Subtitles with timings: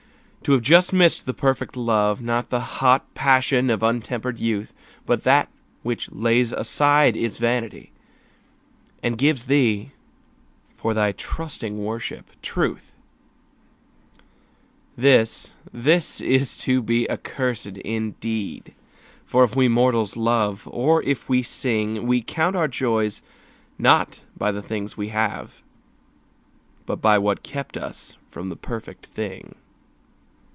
[0.45, 4.73] To have just missed the perfect love, Not the hot passion of untempered youth,
[5.05, 5.49] But that
[5.83, 7.91] which lays aside its vanity
[9.03, 9.91] And gives thee,
[10.73, 12.95] for thy trusting worship, truth—
[14.97, 18.73] This, this it is to be accursed indeed;
[19.23, 23.21] For if we mortals love, or if we sing, We count our joys
[23.77, 25.61] not by the things we have,
[26.87, 29.53] But by what kept us from the perfect thing.